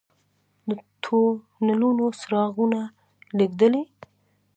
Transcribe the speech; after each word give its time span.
د 0.69 0.71
تونلونو 1.03 2.05
څراغونه 2.19 2.81
لګیدلي؟ 3.37 3.83